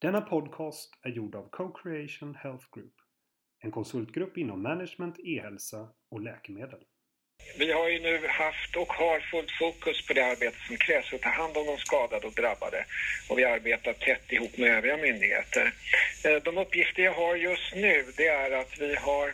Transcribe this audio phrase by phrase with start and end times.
[0.00, 2.94] Denna podcast är gjord av Co-Creation Health Group,
[3.64, 6.80] en konsultgrupp inom management, e-hälsa och läkemedel.
[7.58, 11.16] Vi har ju nu haft och har fullt fokus på det arbete som krävs för
[11.16, 12.84] att ta hand om de skadade och drabbade
[13.30, 15.74] och vi arbetar tätt ihop med övriga myndigheter.
[16.24, 19.32] Eh, de uppgifter jag har just nu det är att vi har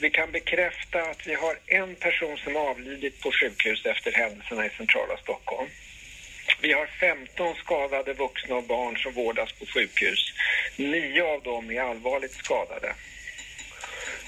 [0.00, 4.70] vi kan bekräfta att vi har en person som avlidit på sjukhus efter händelserna i
[4.70, 5.68] centrala Stockholm.
[6.62, 10.32] Vi har 15 skadade vuxna och barn som vårdas på sjukhus.
[10.76, 12.94] Nio av dem är allvarligt skadade.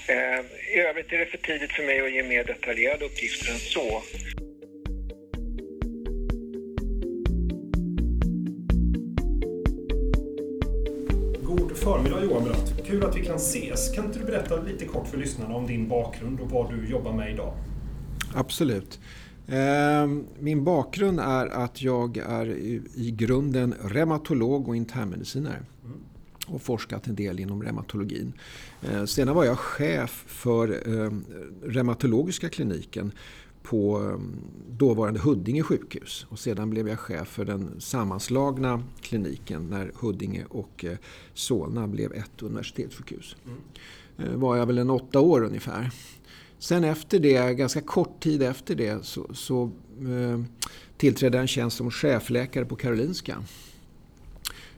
[0.07, 0.39] Eh,
[0.75, 4.03] I övrigt är det för tidigt för mig att ge mer detaljerade uppgifter än så.
[11.43, 12.87] God förmiddag Johan Brandt.
[12.87, 13.95] Kul att vi kan ses.
[13.95, 17.13] Kan inte du berätta lite kort för lyssnarna om din bakgrund och vad du jobbar
[17.13, 17.53] med idag?
[18.35, 18.99] Absolut.
[19.47, 22.49] Ehm, min bakgrund är att jag är
[22.95, 25.65] i grunden reumatolog och internmedicinare.
[26.47, 28.33] Och forskat en del inom reumatologin.
[28.81, 31.25] Ehm, sedan var jag chef för ehm,
[31.63, 33.11] reumatologiska kliniken
[33.63, 34.11] på
[34.69, 36.25] dåvarande Huddinge sjukhus.
[36.29, 40.97] Och sedan blev jag chef för den sammanslagna kliniken när Huddinge och eh,
[41.33, 43.35] Solna blev ett universitetssjukhus.
[44.17, 44.39] Mm.
[44.39, 45.91] var jag väl en åtta år ungefär.
[46.63, 49.63] Sen efter det, ganska kort tid efter det, så, så
[49.99, 50.39] eh,
[50.97, 53.37] tillträdde jag en tjänst som chefläkare på Karolinska.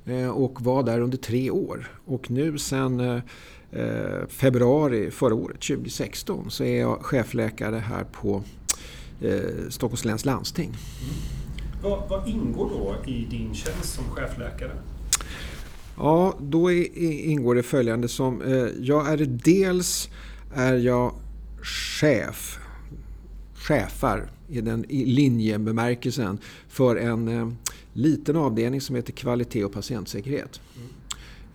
[0.06, 1.92] Eh, och var där under tre år.
[2.06, 3.22] Och nu sen eh,
[3.72, 8.44] eh februari förra året, 2016, så är jag chefläkare här på
[9.22, 10.68] eh, Stockholms läns landsting.
[10.68, 10.80] Mm.
[11.84, 14.72] Vad, vad, ingår då i din tjänst som chefläkare?
[15.98, 20.10] Ja, då är, ingår det följande som, eh, jag är dels
[20.54, 21.16] är jag
[21.66, 22.60] chef,
[23.54, 27.50] chefar i den i linjebemärkelsen för en eh,
[27.94, 30.62] liten avdelning som heter kvalitet och patientsäkerhet.
[30.76, 30.90] Mm.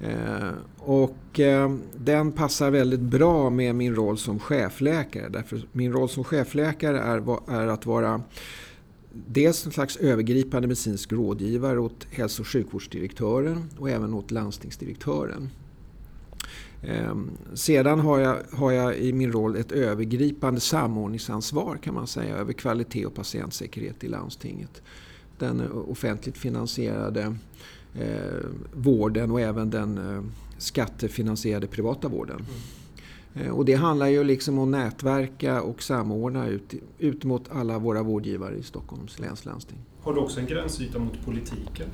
[0.01, 5.29] Eh, och eh, den passar väldigt bra med min roll som chefläkare.
[5.29, 8.23] Därför min roll som chefläkare är, är att vara
[9.13, 15.51] dels en slags övergripande medicinsk rådgivare åt hälso och sjukvårdsdirektören och även åt landstingsdirektören.
[16.83, 22.37] Ehm, sedan har jag, har jag i min roll ett övergripande samordningsansvar kan man säga
[22.37, 24.83] över kvalitet och patientsäkerhet i landstinget.
[25.39, 27.37] Den offentligt finansierade
[27.95, 30.23] eh, vården och även den eh,
[30.59, 32.37] skattefinansierade privata vården.
[32.37, 33.47] Mm.
[33.47, 37.79] Eh, och det handlar ju liksom om att nätverka och samordna ut, ut mot alla
[37.79, 39.79] våra vårdgivare i Stockholms läns landsting.
[40.01, 41.89] Har du också en gränsyta mot politiken?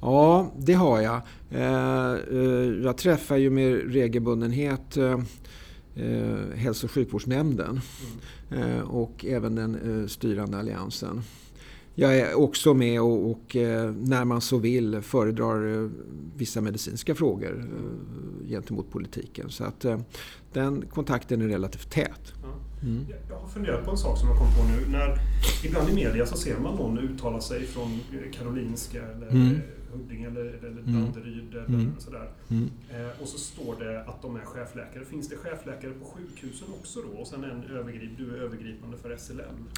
[0.00, 1.22] Ja, det har jag.
[1.50, 5.20] Eh, eh, jag träffar ju med regelbundenhet eh,
[6.54, 7.80] hälso och sjukvårdsnämnden
[8.84, 11.22] och även den styrande alliansen.
[11.94, 13.56] Jag är också med och, och
[13.96, 15.90] när man så vill föredrar
[16.36, 17.68] vissa medicinska frågor
[18.48, 19.50] gentemot politiken.
[19.50, 19.86] Så att
[20.52, 22.32] den kontakten är relativt tät.
[22.82, 23.06] Mm.
[23.28, 24.92] Jag har funderat på en sak som jag kom på nu.
[24.92, 25.18] När,
[25.64, 28.00] ibland i media så ser man någon uttala sig från
[28.32, 29.60] Karolinska eller mm.
[29.96, 30.92] Huddinge eller, eller mm.
[30.92, 31.92] Danderyd eller mm.
[31.98, 32.30] sådär.
[32.50, 32.70] Mm.
[32.90, 35.04] Eh, och så står det att de är chefläkare.
[35.04, 37.20] Finns det chefläkare på sjukhusen också då?
[37.20, 39.68] Och sen en övergrip, du är övergripande för SLM?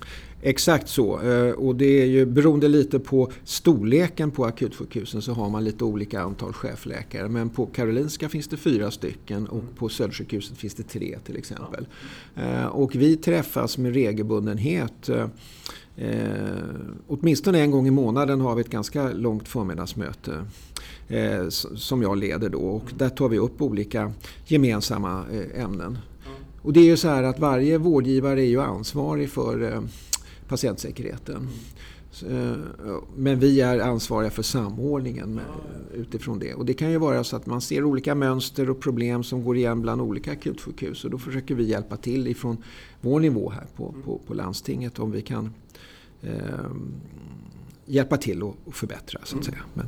[0.43, 1.21] Exakt så.
[1.23, 5.85] Eh, och det är ju beroende lite på storleken på akutsjukhusen så har man lite
[5.85, 7.29] olika antal chefläkare.
[7.29, 9.75] Men på Karolinska finns det fyra stycken och mm.
[9.75, 11.87] på Södersjukhuset finns det tre till exempel.
[12.35, 12.43] Ja.
[12.43, 15.11] Eh, och vi träffas med regelbundenhet
[15.99, 16.63] eh,
[17.07, 20.45] åtminstone en gång i månaden har vi ett ganska långt förmiddagsmöte
[21.09, 24.13] eh, som jag leder då och där tar vi upp olika
[24.47, 25.99] gemensamma eh, ämnen.
[26.63, 29.81] Och det är ju så här att varje vårdgivare är ju ansvarig för eh,
[30.49, 31.49] patientsäkerheten.
[32.31, 32.53] Eh,
[33.17, 36.55] men vi är ansvariga för samordningen med, eh, utifrån det.
[36.55, 39.57] Och det kan ju vara så att man ser olika mönster och problem som går
[39.57, 41.05] igen bland olika akutsjukhus.
[41.05, 42.57] Och då försöker vi hjälpa till ifrån
[43.01, 45.55] vår nivå här på, på, på landstinget om vi kan
[47.87, 49.59] hjälpa till och, och förbättra så att säga.
[49.75, 49.87] Men,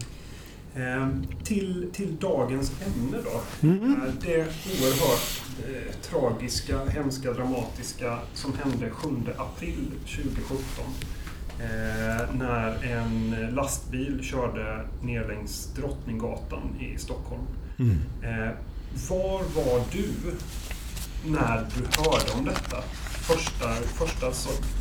[0.74, 1.08] Eh,
[1.44, 3.66] till, till dagens ämne då.
[3.68, 4.00] Mm.
[4.20, 10.84] Det oerhört eh, tragiska, hemska, dramatiska som hände 7 april 2017.
[11.58, 17.42] Eh, när en lastbil körde ner längs Drottninggatan i Stockholm.
[17.78, 17.98] Mm.
[18.22, 18.52] Eh,
[19.08, 20.08] var var du
[21.30, 22.82] när du hörde om detta?
[23.20, 24.79] Första, första så mm.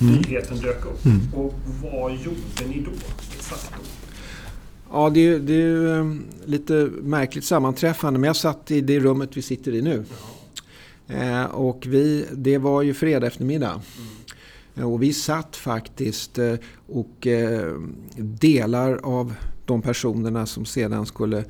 [0.00, 1.04] Nyheten dök upp.
[1.04, 1.20] Mm.
[1.34, 2.90] Och vad gjorde ni då?
[3.36, 3.82] Exakt då?
[4.92, 8.18] Ja, det är, det är um, lite märkligt sammanträffande.
[8.20, 10.04] Men jag satt i det rummet vi sitter i nu.
[11.08, 13.80] Eh, och vi, det var ju fredag eftermiddag.
[14.76, 14.88] Mm.
[14.88, 16.54] Och vi satt faktiskt eh,
[16.86, 17.72] och eh,
[18.16, 19.34] delar av
[19.64, 21.44] de personerna som sedan skulle eh,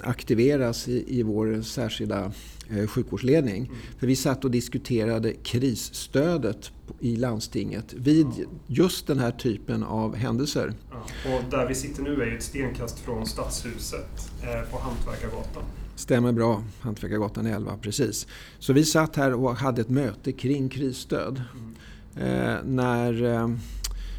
[0.00, 2.32] aktiveras i, i vår särskilda
[2.70, 3.64] eh, sjukvårdsledning.
[3.64, 3.76] Mm.
[3.98, 6.70] För vi satt och diskuterade krisstödet
[7.00, 8.26] i landstinget vid
[8.66, 10.72] just den här typen av händelser.
[10.90, 11.34] Ja.
[11.34, 15.62] Och där vi sitter nu är ett stenkast från Stadshuset eh, på Hantverkargatan.
[15.96, 18.26] Stämmer bra, Hantverkargatan 11, precis.
[18.58, 21.42] Så vi satt här och hade ett möte kring krisstöd.
[21.54, 21.74] Mm.
[22.16, 23.50] Eh, när eh,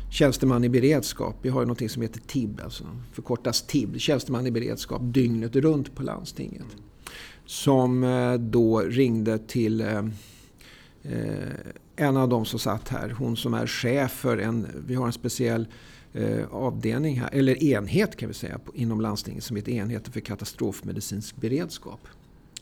[0.10, 2.84] tjänsteman i beredskap, vi har ju något som heter TIB, alltså
[3.14, 6.66] förkortas TIB, tjänsteman i beredskap dygnet runt på landstinget.
[7.46, 10.06] Som eh, då ringde till eh,
[11.04, 11.50] eh,
[11.96, 15.14] en av de som satt här, hon som är chef för en, vi har en
[15.14, 15.68] speciell
[16.52, 22.00] avdelning här, eller enhet kan vi säga inom landstinget som heter enheten för katastrofmedicinsk beredskap.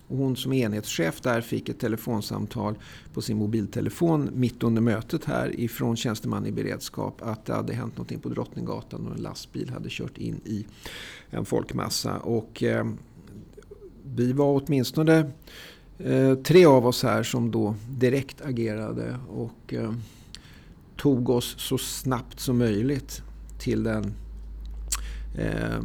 [0.07, 2.75] Och hon som enhetschef där fick ett telefonsamtal
[3.13, 7.94] på sin mobiltelefon mitt under mötet här ifrån tjänsteman i beredskap att det hade hänt
[7.98, 10.66] någonting på Drottninggatan och en lastbil hade kört in i
[11.30, 12.18] en folkmassa.
[12.18, 12.86] Och eh,
[14.06, 15.31] vi var åtminstone
[15.98, 19.94] eh, tre av oss här som då direkt agerade och eh,
[20.98, 23.22] tog oss så snabbt som möjligt
[23.60, 24.13] till den
[25.38, 25.80] eh,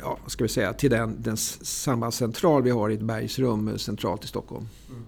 [0.00, 4.28] ja, ska vi säga, till den, den sambandscentral vi har i ett bergsrum centralt i
[4.28, 4.68] Stockholm.
[4.88, 5.02] Mm.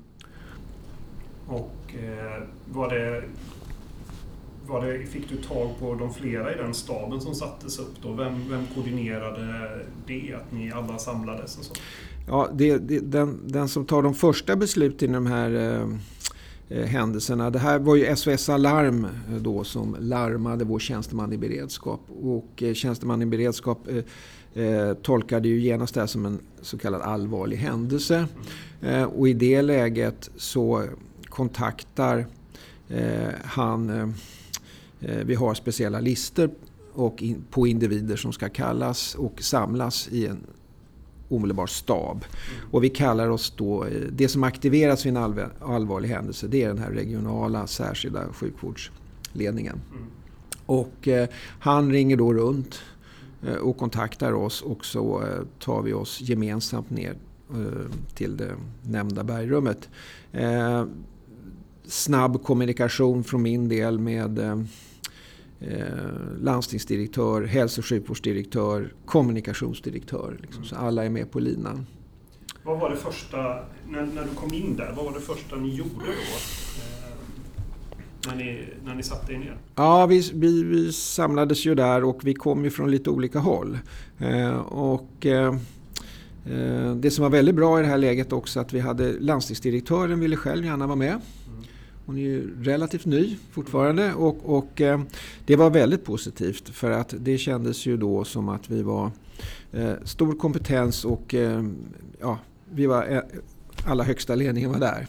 [1.46, 2.42] Och eh,
[2.72, 3.24] var det,
[4.66, 8.12] var det, fick du tag på de flera i den staben som sattes upp då?
[8.12, 9.68] Vem, vem koordinerade
[10.06, 11.58] det, att ni alla samlades?
[11.58, 11.74] Och så?
[12.28, 15.88] Ja, det, det, den, den som tar de första besluten i de här eh, Eh,
[16.74, 17.50] Eh, händelserna.
[17.50, 22.00] Det här var ju SOS Alarm eh, då som larmade vår tjänsteman i beredskap.
[22.22, 23.88] Och eh, tjänsteman i beredskap
[24.54, 28.26] eh, tolkade ju genast det här som en så kallad allvarlig händelse.
[28.80, 30.84] Eh, och i det läget så
[31.24, 32.26] kontaktar
[32.88, 34.14] eh, han,
[34.98, 36.50] vi har speciella listor
[36.92, 40.46] och in, på individer som ska kallas och samlas i en
[41.32, 42.24] omedelbar stab.
[42.70, 46.68] Och vi kallar oss då, eh, det som aktiveras vid en allvarlig händelse det är
[46.68, 49.80] den här regionala särskilda sjukvårdsledningen.
[49.90, 50.06] Mm.
[50.66, 52.80] Och eh, han ringer då runt
[53.46, 57.16] eh, och kontaktar oss och så eh, tar vi oss gemensamt ner
[58.14, 59.88] till det nämnda bergrummet.
[61.84, 64.66] Snabb kommunikation från min del med
[65.68, 70.38] eh, landstingsdirektör, hälso och sjukvårdsdirektör, kommunikationsdirektör.
[70.42, 71.86] Liksom, så alla är med på linan.
[72.62, 73.38] Vad var det första,
[73.88, 76.12] när, när du kom in där, vad var det första ni gjorde då?
[76.12, 76.92] Eh,
[78.26, 79.56] när, ni, när ni satte er ner?
[79.74, 83.78] Ja, vi, vi, vi, samlades ju där och vi kom ju från lite olika håll.
[84.18, 85.26] Eh, och...
[85.26, 85.54] Eh,
[86.46, 90.20] eh det som var väldigt bra i det här läget också att vi hade landstingsdirektören
[90.20, 91.20] ville själv gärna vara med.
[92.06, 95.00] Hon är ju relativt ny fortfarande och, och eh,
[95.46, 99.10] det var väldigt positivt för att det kändes ju då som att vi var
[99.72, 101.64] eh, stor kompetens och eh,
[102.20, 102.38] ja,
[102.70, 103.24] vi var
[103.86, 105.06] alla högsta ledningen var där.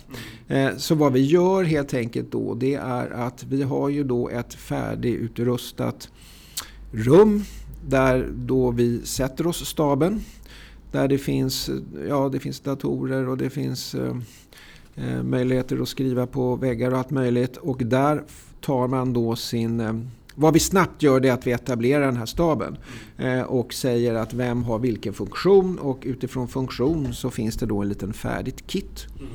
[0.48, 4.30] Eh, så vad vi gör helt enkelt då det är att vi har ju då
[4.30, 6.10] ett färdigutrustat
[6.92, 7.44] rum
[7.88, 10.22] där då vi sätter oss staben.
[10.92, 11.70] Där det finns,
[12.10, 13.96] ja, det finns datorer och det finns
[14.96, 17.58] eh, möjligheter att skriva på väggar och allt möjligt.
[17.58, 18.24] Och där
[18.62, 19.80] tar man då sin...
[19.80, 19.94] Eh,
[20.36, 22.78] vad vi snabbt gör det är att vi etablerar den här staben
[23.18, 27.82] eh, och säger att vem har vilken funktion och utifrån funktion så finns det då
[27.82, 29.06] en liten färdigt kit.
[29.20, 29.32] Mm.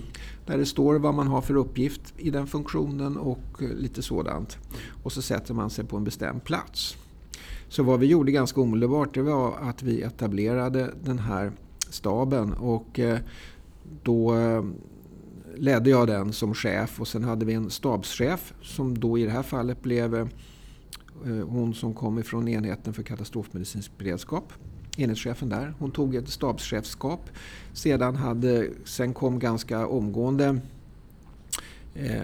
[0.46, 4.58] Där det står vad man har för uppgift i den funktionen och eh, lite sådant.
[5.02, 6.96] Och så sätter man sig på en bestämd plats.
[7.68, 11.52] Så vad vi gjorde ganska omedelbart det var att vi etablerade den här
[11.90, 13.18] staben och eh,
[14.02, 14.64] då eh,
[15.60, 19.30] ledde jag den som chef och sen hade vi en stabschef som då i det
[19.30, 20.26] här fallet blev eh,
[21.48, 24.52] hon som kom ifrån enheten för katastrofmedicinsk beredskap.
[24.96, 25.74] Enhetschefen där.
[25.78, 27.30] Hon tog ett stabschefskap.
[27.72, 30.60] Sedan, hade, sen kom ganska omgående
[31.94, 32.22] eh,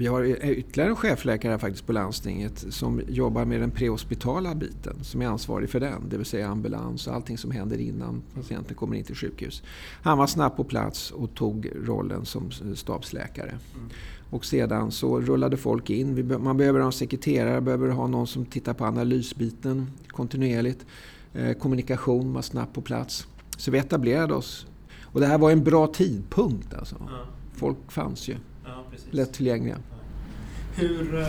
[0.00, 5.22] vi har ytterligare en chefläkare faktiskt på landstinget som jobbar med den prehospitala biten, som
[5.22, 8.96] är ansvarig för den, det vill säga ambulans och allting som händer innan patienten kommer
[8.96, 9.62] in till sjukhus.
[10.02, 13.48] Han var snabbt på plats och tog rollen som stabsläkare.
[13.48, 13.88] Mm.
[14.30, 16.42] Och sedan så rullade folk in.
[16.42, 20.86] Man behöver ha en sekreterare, behöver ha någon som tittar på analysbiten kontinuerligt.
[21.34, 23.26] Eh, kommunikation var snabbt på plats.
[23.56, 24.66] Så vi etablerade oss.
[25.02, 26.96] Och det här var en bra tidpunkt alltså.
[26.96, 27.26] Mm.
[27.52, 28.36] Folk fanns ju
[29.10, 29.78] lättillgängliga.
[30.76, 31.20] Hur...
[31.20, 31.26] Eh,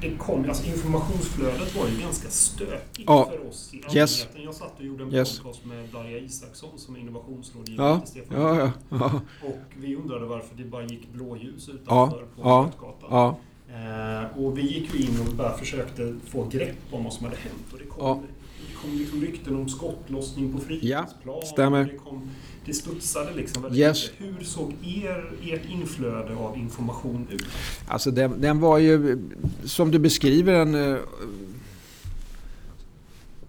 [0.00, 3.30] det kom, alltså informationsflödet var ju ganska stökigt ja.
[3.30, 3.98] för oss i allmänheten.
[3.98, 4.26] Yes.
[4.44, 5.38] Jag satt och gjorde en yes.
[5.38, 8.00] podcast med Darja Isaksson som är innovationsrådgivare ja.
[8.00, 9.20] till Stefan ja, ja, ja.
[9.46, 12.70] Och vi undrade varför det bara gick blåljus utanför ja.
[12.78, 12.98] på ja.
[13.10, 13.38] Ja.
[13.74, 17.36] Eh, och vi gick ju in och bara försökte få grepp om vad som hade
[17.36, 17.72] hänt.
[17.72, 18.20] Och det kom, Ja.
[18.68, 21.42] det kom liksom rykten om skottlossning på fritidsplan.
[21.44, 21.84] stämmer.
[21.84, 22.30] Det, kom,
[22.68, 24.10] det studsade liksom väldigt Yes.
[24.18, 27.46] Hur såg er, ert inflöde av information ut?
[27.86, 29.18] Alltså den, den var ju,
[29.64, 30.96] som du beskriver den, eh,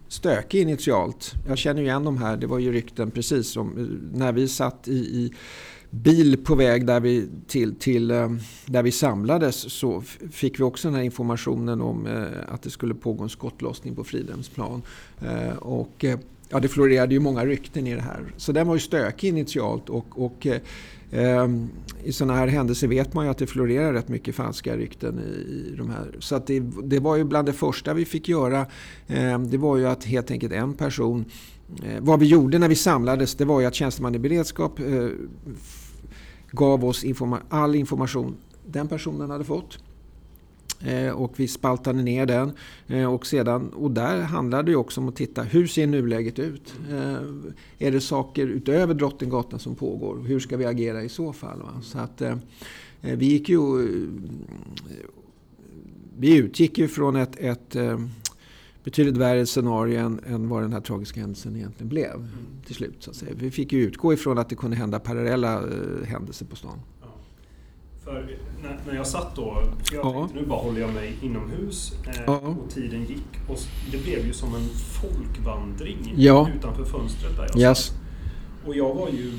[0.07, 1.33] stökig initialt.
[1.47, 4.88] Jag känner igen de här, det var ju rykten precis som eh, när vi satt
[4.88, 5.33] i, i
[5.89, 8.29] bil på väg där vi, till, till eh,
[8.65, 13.23] där vi samlades så fick vi också den här informationen om att det skulle pågå
[13.23, 14.81] en skottlossning på Fridhemsplan.
[15.59, 16.05] Och,
[16.50, 18.34] ja, det florerade ju många rykten i det här.
[18.38, 21.50] Så den var ju stökig initialt och, och eh,
[22.03, 25.72] I sådana här händelser vet man ju att det florerar rätt mycket falska rykten i,
[25.74, 26.15] i de här.
[26.20, 28.65] Så att det, det var ju bland det första vi fick göra.
[29.08, 31.25] Eh, det var ju att helt enkelt en person...
[31.84, 35.08] Eh, vad vi gjorde när vi samlades det var ju att tjänsteman i beredskap eh,
[36.51, 39.77] gav oss informa- all information den personen hade fått.
[40.81, 42.51] Eh, och vi spaltade ner den.
[42.88, 46.74] Eh, och, sedan, och där handlar det också om att titta, hur ser nuläget ut?
[46.89, 47.17] Eh,
[47.79, 50.24] är det saker utöver Drottninggatan som pågår?
[50.24, 51.59] Hur ska vi agera i så fall?
[51.59, 51.81] Va?
[51.81, 52.21] Så att,
[53.01, 53.57] vi gick ju...
[56.17, 57.75] Vi utgick ju från ett, ett
[58.83, 62.27] betydligt värre scenario än, än vad den här tragiska händelsen egentligen blev
[62.65, 62.95] till slut.
[63.00, 63.31] Så att säga.
[63.36, 65.63] Vi fick ju utgå ifrån att det kunde hända parallella
[66.05, 66.79] händelser på stan.
[68.09, 70.13] För när, när jag satt då, för jag Ja.
[70.19, 72.37] tänkte nu bara håller jag mig inomhus eh, Ja.
[72.37, 73.27] och tiden gick.
[73.49, 73.57] Och
[73.91, 74.69] det blev ju som en
[75.01, 76.49] folkvandring Ja.
[76.57, 77.85] utanför fönstret där jag Yes.
[77.85, 77.95] satt.
[78.65, 79.31] Och jag var ju,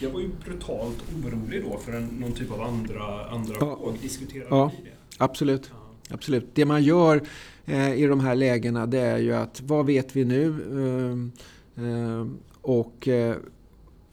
[0.00, 3.76] jag var ju brutalt orolig då för en, någon typ av andra, andra Ja.
[3.76, 3.98] våg.
[4.02, 4.72] Diskuterade Ja.
[4.78, 4.96] ni det?
[5.24, 5.70] Absolut.
[5.72, 6.14] Ja.
[6.14, 6.46] Absolut.
[6.54, 7.22] Det man gör
[7.66, 10.46] eh, i de här lägena det är ju att vad vet vi nu?
[10.48, 11.32] Ehm,
[11.76, 13.36] ehm, och, eh,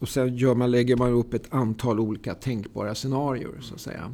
[0.04, 4.12] och sen gör man, lägger man upp ett antal olika tänkbara scenarier så att säga.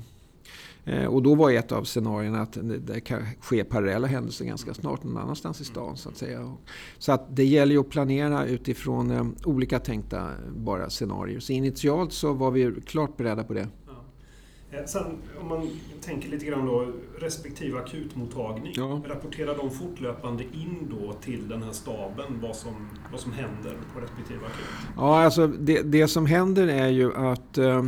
[0.84, 5.04] Eh, och då var ett av scenarierna att det, kan ske parallella händelser ganska snart
[5.04, 6.52] någon annanstans i stan så att säga.
[6.98, 11.40] Så att det gäller ju att planera utifrån eh, olika tänkta bara scenarier.
[11.40, 13.68] Så initialt så var vi klart beredda på det.
[14.72, 18.72] Eh, Sen om man tänker lite grann då, respektive akutmottagning.
[18.76, 19.02] Ja.
[19.06, 24.00] Rapporterar de fortlöpande in då till den här staben vad som, vad som händer på
[24.00, 24.66] respektive akut?
[24.96, 27.84] Ja, alltså det, det som händer är ju att eh,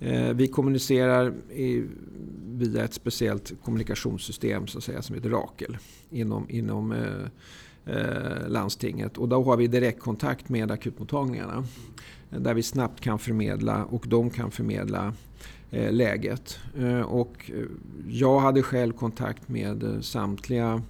[0.00, 1.84] eh, vi kommunicerar i,
[2.46, 5.78] via ett speciellt kommunikationssystem så att säga, som heter Rakel
[6.10, 9.18] inom, inom eh, eh, landstinget.
[9.18, 11.64] Och då har vi direktkontakt med akutmottagningarna
[12.30, 15.12] där vi snabbt kan förmedla och de kan förmedla
[15.70, 16.58] Eh, läget.
[16.78, 17.64] Eh, och eh,
[18.08, 20.82] jag hade själv kontakt med samtliga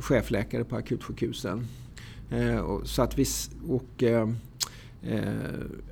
[0.00, 1.66] chefläkare på akutsjukhusen.
[2.84, 3.24] Så att vi,
[3.68, 4.02] och,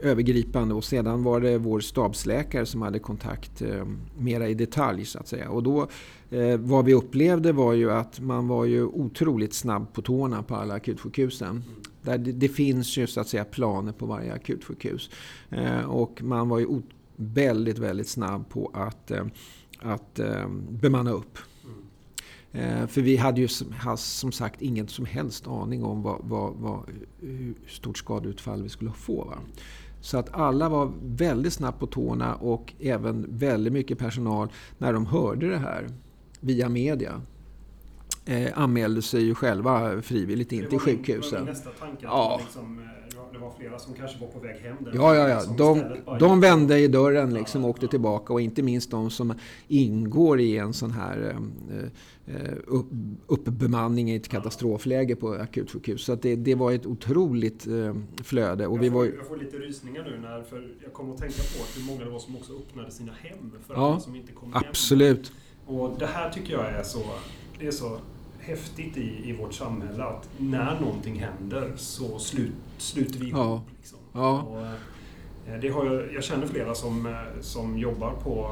[0.03, 3.85] övergripande och sedan var det vår stabsläkare som hade kontakt eh,
[4.19, 5.51] mera i detalj så att säga.
[5.51, 5.89] Och då,
[6.31, 10.55] eh, vad vi upplevde var ju att man var ju otroligt snabb på tårna på
[10.55, 11.65] alla akutsjukhusen.
[12.03, 15.11] Där det, det finns ju så att säga planer på varje akutsjukhus.
[15.51, 16.67] Eh, och man var ju
[17.17, 19.25] väldigt, väldigt snabb på att, eh,
[19.79, 21.39] att eh, bemanna upp.
[22.53, 23.49] Eh, För vi hade ju
[23.97, 26.81] som, sagt ingen som helst aning om vad, vad, vad,
[27.21, 29.25] hur stort skadeutfall vi skulle få.
[29.25, 29.39] Va?
[30.01, 35.07] Så att alla var väldigt snabbt på tårna och även väldigt mycket personal när de
[35.07, 35.89] hörde det här
[36.41, 37.23] via media.
[38.27, 41.45] Eh, anmälde sig ju själva frivilligt in till min- Det var sjukhusen.
[41.45, 42.05] min nästa tanke.
[42.07, 42.41] Ja.
[42.45, 42.89] liksom,
[43.45, 44.77] var- flera som kanske var på väg hem.
[44.95, 45.43] Ja, ja, ja.
[45.59, 45.85] De,
[46.19, 47.91] de vände i dörren liksom och Ja, åkte ja.
[47.91, 48.33] tillbaka.
[48.33, 49.35] Och inte minst de som
[49.69, 51.37] ingår i en sån här
[51.71, 52.87] eh, eh, upp,
[53.27, 56.05] uppbemanning i ett katastrofläge på akutsjukhus.
[56.05, 58.67] Så det, det var ett otroligt eh, flöde.
[58.67, 61.21] Och jag, vi får, var, jag får lite rysningar nu när, för jag kommer att
[61.21, 64.17] tänka på hur många det var som också öppnade sina hem för Ja, alla som
[64.17, 64.63] inte kom hem.
[64.69, 65.33] absolut.
[65.67, 66.99] Och det här tycker jag är så,
[67.61, 67.99] det är så
[68.47, 73.39] häftigt i, i vårt samhälle att när någonting händer så slut, sluter vi ihop.
[73.41, 73.63] Ja.
[73.79, 73.99] Liksom.
[74.13, 74.43] Ja.
[74.43, 74.61] Och,
[75.55, 78.51] eh, det har jag, jag känner flera som, eh, som jobbar på,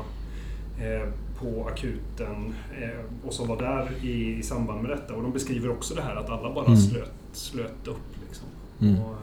[0.80, 1.08] eh,
[1.38, 5.14] på akuten eh, och som var där i, i samband med detta.
[5.14, 6.76] Och de beskriver också det här att alla bara Mm.
[6.76, 8.16] slöt, slöt upp.
[8.28, 8.46] Liksom.
[8.80, 9.00] Mm.
[9.02, 9.16] Och,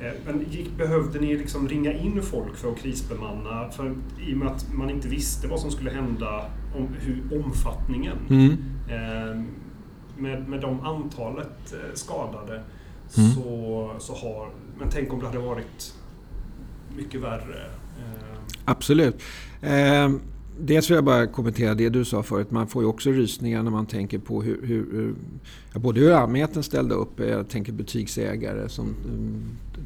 [0.00, 3.70] eh, men gick, behövde ni liksom ringa in folk för att krisbemanna?
[3.70, 3.94] För,
[4.28, 6.44] I och med att man inte visste vad som skulle hända,
[6.76, 8.16] om, hur omfattningen.
[8.30, 8.56] Mm.
[8.90, 9.42] Eh,
[10.18, 12.62] med, med de antalet eh, skadade
[13.18, 13.30] Mm.
[13.30, 14.50] så, så har...
[14.78, 15.94] Men tänk om det hade varit
[16.96, 17.64] mycket värre.
[17.98, 19.22] Eh, Absolut.
[20.62, 22.50] Dels vill jag bara kommentera det du sa förut.
[22.50, 25.14] Man får ju också rysningar när man tänker på hur, hur
[25.74, 27.20] både hur allmänheten ställde upp.
[27.20, 29.42] Jag tänker butiksägare som um,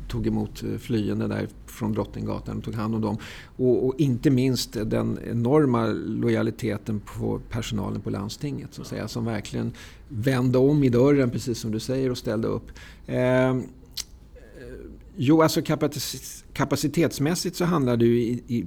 [0.08, 3.18] tog emot eh, flyende där från Drottninggatan och tog hand om dem.
[3.56, 9.24] Och, och, inte minst den enorma lojaliteten på personalen på landstinget så att säga, som
[9.24, 9.72] verkligen
[10.08, 12.70] vände om i dörren, precis som du säger, och ställde upp.
[13.06, 13.64] Ehm, eh,
[15.16, 15.62] jo, alltså
[16.52, 18.66] kapacitetsmässigt så handlar det ju i, i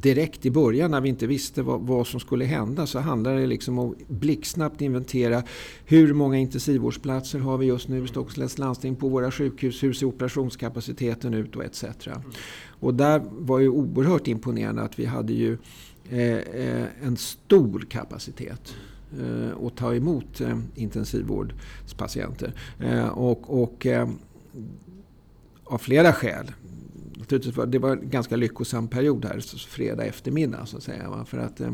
[0.00, 3.46] direkt i början när vi inte visste vad, vad, som skulle hända så handlade det
[3.46, 5.42] liksom om att blixtsnabbt inventera
[5.84, 9.92] hur många intensivvårdsplatser har vi just nu i Stockholms läns landsting på våra sjukhus, hur
[9.92, 11.84] ser operationskapaciteten ut och etc.
[12.80, 15.58] Och där var ju oerhört imponerande att vi hade ju
[16.10, 18.74] eh, eh, en stor kapacitet
[19.20, 22.52] eh, att ta emot eh, intensivvårdspatienter.
[22.80, 24.08] Eh, och, och eh,
[25.64, 26.52] av flera skäl
[27.66, 31.24] det var en ganska lyckosam period här, fredag eftermiddag så att säga.
[31.26, 31.72] För att eh,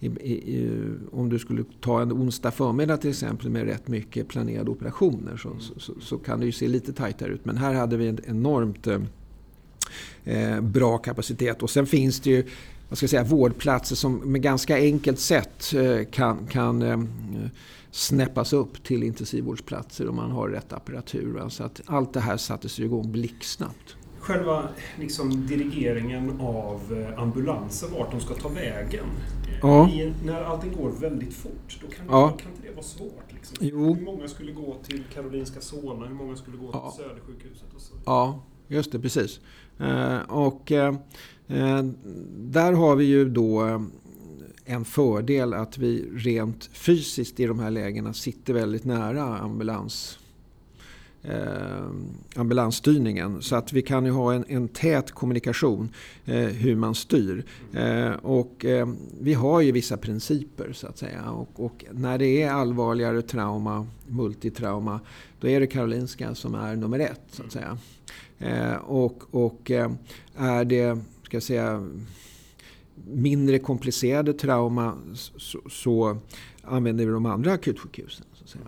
[0.00, 4.70] i, i, om du skulle ta en onsdag förmiddag till exempel med rätt mycket planerade
[4.70, 7.44] operationer så, så, så kan det ju se lite tajtare ut.
[7.44, 9.00] Men här hade vi en enormt eh,
[10.24, 11.62] eh, bra kapacitet.
[11.62, 12.46] Och sen finns det ju
[12.88, 17.00] vad ska jag säga, vårdplatser som med ganska enkelt sätt eh, kan, kan eh,
[17.90, 21.48] snäppas upp till intensivvårdsplatser om man har rätt apparatur.
[21.48, 28.10] Så att allt det här sattes igång blixtsnabbt själva liksom, dirigeringen av eh, ambulanser, vart
[28.10, 29.06] de ska ta vägen.
[29.62, 29.88] Ja.
[29.88, 32.28] I, när allting går väldigt fort, då kan, ja.
[32.28, 33.32] kan inte det vara svårt.
[33.32, 33.56] Liksom.
[33.60, 33.94] Jo.
[33.94, 36.90] Hur många skulle gå till Karolinska Solna, hur många skulle gå ja.
[36.90, 37.74] till Södersjukhuset?
[37.74, 37.94] Och så.
[38.06, 39.40] Ja, just det, precis.
[39.78, 40.94] Eh, och eh,
[41.48, 41.82] eh
[42.36, 43.80] där har vi ju då eh,
[44.64, 50.18] en fördel att vi rent fysiskt i de här lägena sitter väldigt nära ambulans
[51.22, 51.90] eh,
[52.34, 53.42] ambulansstyrningen.
[53.42, 55.88] Så att vi kan ju ha en, en tät kommunikation
[56.24, 57.44] eh, hur man styr.
[57.72, 58.88] Eh, och eh,
[59.20, 61.30] vi har ju vissa principer så att säga.
[61.30, 65.00] Och, och, när det är allvarligare trauma, multitrauma,
[65.40, 67.78] då är det Karolinska som är nummer ett så att säga.
[68.38, 69.90] Eh, och och eh,
[70.36, 71.88] är det, ska jag säga,
[73.04, 76.18] mindre komplicerade trauma så, så
[76.62, 78.26] använder vi de andra akutsjukhusen.
[78.34, 78.64] Så att säga.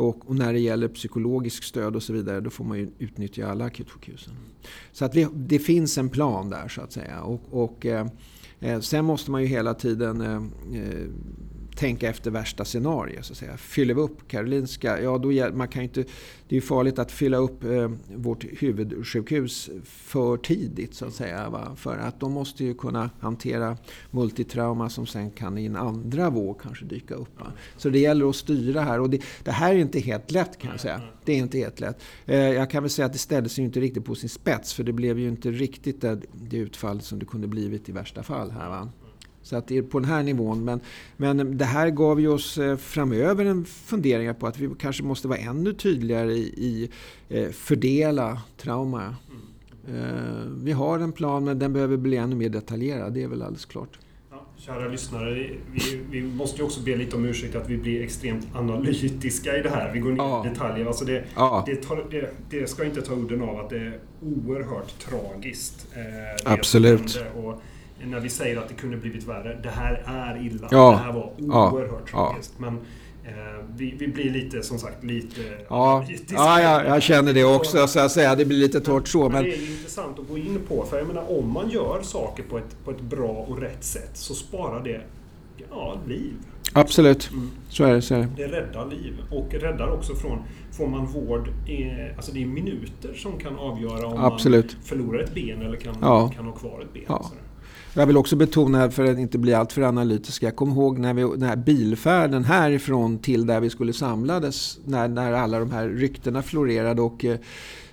[0.00, 3.46] Och, och, när det gäller psykologiskt stöd och så vidare då får man ju utnyttja
[3.46, 4.34] alla akutsjukhusen.
[4.92, 7.22] Så att vi, det finns en plan där så att säga.
[7.22, 8.06] Och, och eh,
[8.60, 10.36] eh sen måste man ju hela tiden eh,
[10.82, 11.06] eh
[11.80, 13.22] tänka efter värsta scenario.
[13.22, 13.56] Så att säga.
[13.56, 16.04] Fyller vi upp Karolinska, ja då man kan inte,
[16.48, 21.50] det är farligt att fylla upp eh, vårt huvudsjukhus för tidigt så att säga.
[21.50, 21.76] Va?
[21.76, 23.76] För att de måste ju kunna hantera
[24.10, 27.40] multitrauma som sen kan i en andra våg kanske dyka upp.
[27.40, 27.52] Va?
[27.76, 30.70] Så det gäller att styra här och det, det, här är inte helt lätt kan
[30.70, 31.02] jag säga.
[31.24, 32.00] Det är inte helt lätt.
[32.26, 34.84] Eh, jag kan väl säga att det ställdes ju inte riktigt på sin spets för
[34.84, 38.50] det blev ju inte riktigt det, det utfall som det kunde blivit i värsta fall
[38.50, 38.68] här.
[38.68, 38.88] Va?
[39.50, 40.64] Så att det är på den här nivån.
[40.64, 40.80] Men,
[41.16, 45.28] men det här gav ju oss eh, framöver en fundering på att vi kanske måste
[45.28, 46.90] vara ännu tydligare i, i
[47.28, 49.14] eh, fördela trauma.
[49.84, 50.04] Mm.
[50.04, 53.12] Eh, vi har en plan men den behöver bli ännu mer detaljerad.
[53.12, 53.98] Det är väl alldeles klart.
[54.56, 55.34] Kära lyssnare,
[55.72, 59.62] vi, vi, måste ju också be lite om ursäkt att vi blir extremt analytiska i
[59.62, 59.92] det här.
[59.92, 60.46] Vi går ner ja.
[60.46, 60.86] i detaljer.
[60.86, 61.64] Alltså det, ja.
[61.66, 65.86] det, tar, det, det, ska inte ta udden av att det är oerhört tragiskt.
[65.94, 67.18] Eh, Absolut
[68.04, 69.60] när vi säger att det kunde blivit värre.
[69.62, 70.68] Det här är illa.
[70.70, 70.90] Ja.
[70.90, 72.30] Det här var oerhört ja.
[72.32, 72.54] tragiskt.
[72.58, 72.74] Men
[73.24, 73.32] eh,
[73.76, 75.40] vi, vi, blir lite, som sagt, lite...
[75.68, 78.34] Ja, ja jag, jag känner det också, så att säga.
[78.34, 79.22] Det blir lite torrt så.
[79.22, 80.84] Men, men det är intressant att gå in på.
[80.84, 84.10] För jag menar, om man gör saker på ett, på ett bra och rätt sätt
[84.14, 85.00] så sparar det
[85.70, 86.34] ja, liv.
[86.72, 87.50] Absolut, mm.
[87.68, 88.02] så är det.
[88.02, 88.28] Så är det.
[88.36, 90.38] det räddar liv och räddar också från
[90.72, 91.48] Får man vård,
[92.16, 94.74] alltså det är minuter som kan avgöra om Absolut.
[94.74, 96.28] man förlorar ett ben eller kan, ja.
[96.36, 97.02] kan ha kvar ett ben.
[97.08, 97.30] Ja.
[97.94, 101.22] Jag vill också betona, för att inte bli alltför analytisk, jag kommer ihåg när vi,
[101.22, 106.42] den här bilfärden härifrån till där vi skulle samlades, när, när alla de här ryktena
[106.42, 107.38] florerade och eh,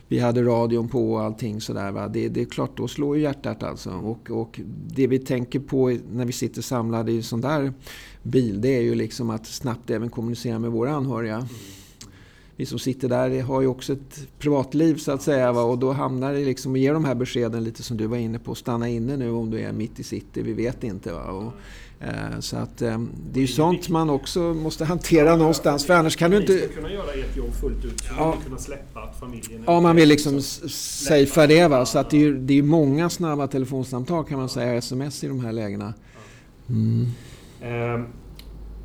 [0.07, 1.91] vi hade radion på och allting sådär.
[1.91, 2.07] Va?
[2.07, 3.89] Det, det är klart, då slår ju hjärtat alltså.
[3.89, 7.73] Och, och det vi tänker på när vi sitter samlade i en sån där
[8.23, 11.35] bil, det är ju liksom att snabbt även kommunicera med våra anhöriga.
[11.35, 11.47] Mm
[12.57, 15.51] vi som sitter där har ju också ett privatliv så att säga.
[15.51, 15.61] Va?
[15.61, 18.39] Och då hamnar det liksom att ge de här beskeden lite som du var inne
[18.39, 18.55] på.
[18.55, 20.41] Stanna inne nu om du är mitt i city.
[20.41, 21.13] Vi vet inte.
[21.13, 21.23] Va?
[21.23, 21.53] Och,
[22.05, 22.99] eh, så att eh,
[23.31, 25.85] det är ju sånt man också måste hantera ja, någonstans.
[25.85, 26.53] För annars kan du inte...
[26.53, 28.01] Ni ska kunna göra ert jobb fullt ut.
[28.01, 28.37] Så ja.
[28.45, 29.63] kunna släppa att familjen...
[29.65, 31.67] Ja, man vill liksom safea det.
[31.67, 31.85] Va?
[31.85, 34.73] Så att det är ju det är många snabba telefonsamtal kan man säga.
[34.73, 35.93] Sms i de här lägena.
[36.69, 37.07] Mm.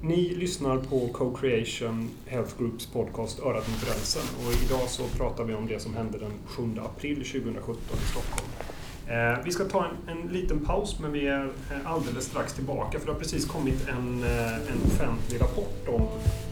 [0.05, 5.55] Ni lyssnar på Co-Creation Health Groups podcast Örat mot rälsen och idag så pratar vi
[5.55, 8.49] om det som hände den 7 april 2017 i Stockholm.
[9.07, 12.99] Eh, vi ska ta en, en, liten paus men vi är eh, alldeles strax tillbaka
[12.99, 16.03] för det har precis kommit en, eh, en offentlig rapport om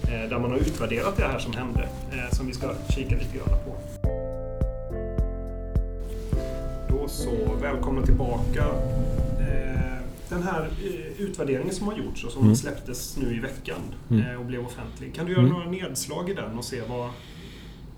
[0.02, 1.88] eh, där man har utvärderat det här som hände
[2.32, 3.76] som vi ska kika lite grann på.
[6.88, 8.66] Då så, välkomna tillbaka.
[10.30, 10.70] Den här
[11.18, 12.56] utvärderingen som har gjorts och som mm.
[12.56, 14.40] släpptes nu i veckan mm.
[14.40, 15.14] och blev offentlig.
[15.14, 15.52] Kan du göra mm.
[15.52, 17.10] några nedslag i den och se vad,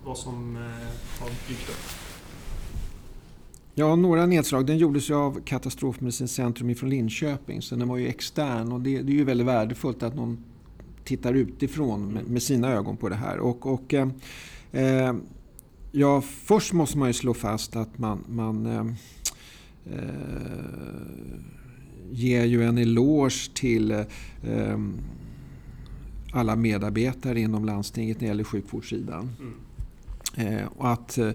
[0.04, 0.56] vad som
[1.20, 2.02] har dykt upp?
[3.74, 4.66] Ja, några nedslag.
[4.66, 9.02] Den gjordes ju av Katastrofmedicinskt centrum från Linköping så den var ju extern och det,
[9.02, 10.44] det är ju väldigt värdefullt att någon
[11.04, 13.38] tittar utifrån med, med sina ögon på det här.
[13.38, 14.08] Och, och eh,
[14.72, 15.14] eh
[15.92, 18.86] ja, först måste man ju slå fast att man, man eh,
[19.94, 20.64] eh,
[22.12, 24.78] ger ju en eloge till eh,
[26.32, 29.30] alla medarbetare inom landstinget när det gäller sjukvårdssidan.
[29.40, 29.54] Mm.
[30.36, 31.30] Eh, och att eh,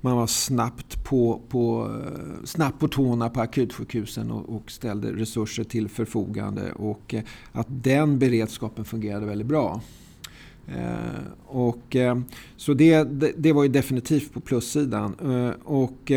[0.00, 5.64] man var snabbt på, på, eh, snabbt på tårna på akutsjukhusen och, och ställde resurser
[5.64, 6.72] till förfogande.
[6.72, 7.14] Och
[7.52, 9.80] att den beredskapen fungerade väldigt bra.
[11.46, 11.96] Och,
[12.56, 15.14] så det, det, det var ju definitivt på plussidan.
[15.64, 16.12] Och,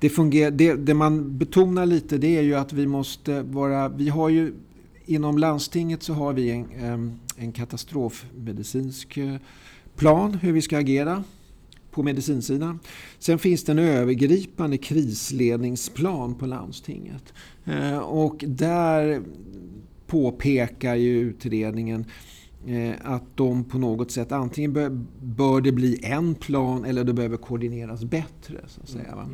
[0.00, 3.88] det, fungerar, det, det, man betonar lite det är ju att vi måste vara...
[3.88, 4.52] Vi har ju,
[5.06, 9.34] inom landstinget så har vi en en katastrofmedicinsk eh,
[9.96, 11.24] plan hur vi ska agera
[11.90, 12.78] på medicinsidan.
[13.18, 17.32] Sen finns det en övergripande krisledningsplan på landstinget.
[17.64, 19.22] Eh, och där
[20.06, 22.04] påpekar ju utredningen
[23.02, 24.90] att de på något sätt antingen bör,
[25.22, 28.56] bör det bli en plan eller det behöver koordineras bättre.
[28.66, 29.28] Så att säga,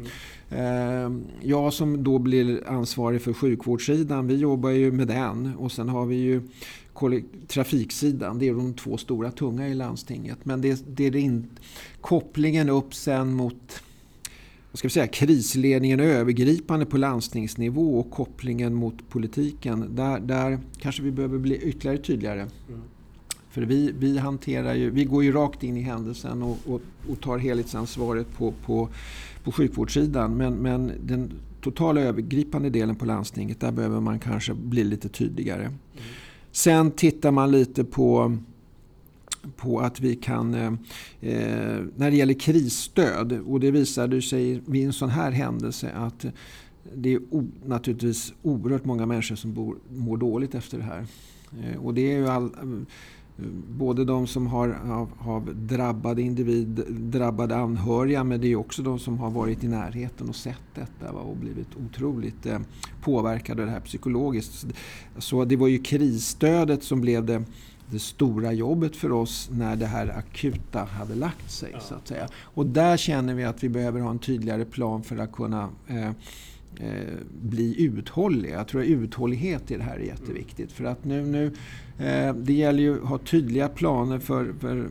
[0.51, 1.25] mm.
[1.43, 6.07] Jag som då blir ansvarig för sjukvårdssidan, vi jobbar ju med den och sen har
[6.07, 6.43] vi ju
[7.49, 8.39] trafiksidan.
[8.39, 10.39] Det är de två stora tunga i landstinget.
[10.43, 11.47] Men det, det är in,
[12.01, 13.83] kopplingen upp sen mot
[14.71, 19.95] vad ska vi säga, krisledningen övergripande på landstingsnivå och kopplingen mot politiken.
[19.97, 22.41] Där, där kanske vi behöver bli ytterligare tydligare.
[22.41, 22.81] Mm.
[23.55, 27.21] För vi, vi, hanterar ju, vi går ju rakt in i händelsen och, och, och
[27.21, 28.89] tar helhetsansvaret på, på,
[29.45, 30.37] på sjukvårdssidan.
[30.37, 35.63] Men, men den totala övergripande delen på landstinget, där behöver man kanske bli lite tydligare.
[35.63, 35.75] Mm.
[36.53, 38.37] Sen tittar man lite på
[39.57, 40.73] på att vi kan, eh,
[41.21, 46.27] eh när det gäller krisstöd, och det visade sig vid en sån här händelse att
[46.95, 51.07] det är o, naturligtvis oerhört många människor som bor, mår dåligt efter det här.
[51.63, 52.51] Eh, och det är ju all,
[53.69, 54.79] både de som har
[55.19, 60.29] av drabbade individ, drabbade anhöriga men det är också de som har varit i närheten
[60.29, 62.59] och sett detta va, och blivit otroligt eh,
[63.03, 64.67] påverkade av det här psykologiskt.
[65.19, 67.45] Så det var ju krisstödet som blev det,
[67.91, 71.71] det stora jobbet för oss när det här akuta hade lagt sig.
[71.73, 71.81] Ja.
[71.81, 72.29] så att säga.
[72.43, 76.11] Och där känner vi att vi behöver ha en tydligare plan för att kunna eh,
[76.81, 78.51] eh, bli uthållig.
[78.51, 80.73] Jag tror att uthållighet i det här är jätteviktigt.
[80.73, 81.47] För att nu, nu
[82.07, 84.89] eh, det gäller ju att ha tydliga planer för, för,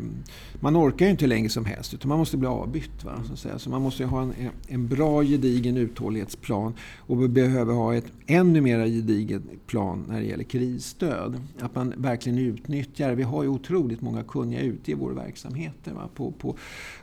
[0.59, 3.03] Man orkar ju inte längre som helst utan man måste bli avbytt.
[3.03, 3.59] Va, så, att säga.
[3.59, 4.33] så man måste ha en,
[4.67, 10.25] en bra gedigen uthållighetsplan och vi behöver ha ett ännu mer gedigen plan när det
[10.25, 11.41] gäller krisstöd.
[11.59, 15.93] Att man verkligen utnyttjar, vi har ju otroligt många kunniga ute i våra verksamheter.
[15.93, 16.57] Va, på, på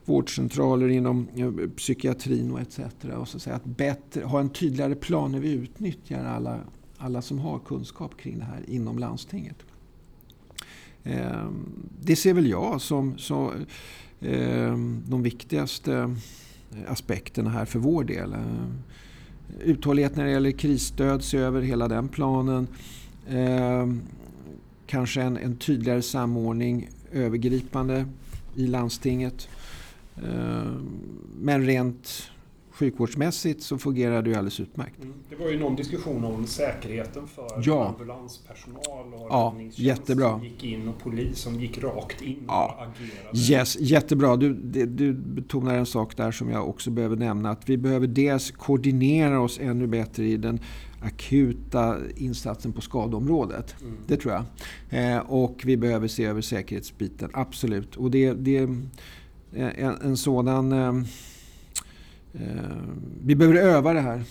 [0.05, 1.29] vårdcentraler inom
[1.77, 2.79] psykiatrin och etc.
[3.19, 6.61] Och så att, säga, att bättre, ha en tydligare plan vi utnyttjar alla,
[6.99, 9.57] alla som har kunskap kring det här inom landstinget.
[11.05, 11.51] Eh,
[12.01, 13.51] det ser väl jag som, som
[14.21, 14.77] eh,
[15.09, 16.17] de viktigaste
[16.87, 18.33] aspekterna här för vår del.
[18.33, 18.83] Ehm,
[19.61, 22.69] uthållighet när det gäller krisstöd, se över hela den planen.
[23.29, 24.01] Ehm,
[24.87, 28.07] kanske en, en tydligare samordning övergripande
[28.57, 29.49] i landstinget.
[30.17, 30.89] Ehm,
[31.41, 32.31] men rent
[32.81, 35.03] sjukvårdsmässigt så fungerar det ju alldeles utmärkt.
[35.03, 35.15] Mm.
[35.31, 37.89] Det var ju någon diskussion om säkerheten för ja.
[37.89, 40.31] ambulanspersonal och ja, jättebra.
[40.31, 42.77] som gick in och polis som gick rakt in ja.
[42.77, 43.39] och agerade.
[43.53, 44.37] Yes, jättebra.
[44.37, 44.55] Du,
[44.87, 47.51] du betonar en sak där som jag också behöver nämna.
[47.51, 50.61] Att vi behöver dels koordinera oss ännu bättre i den
[51.03, 53.75] akuta insatsen på skadeområdet.
[53.81, 53.97] Mm.
[54.07, 54.45] Det tror jag.
[54.91, 57.97] Eh, och vi behöver se över säkerhetsbiten, absolut.
[57.97, 58.59] Och det, det
[59.53, 61.03] en, en sådan eh, Eh,
[63.23, 64.23] vi behöver öva det här.